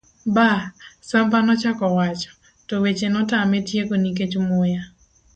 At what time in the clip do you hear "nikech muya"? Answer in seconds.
4.03-4.81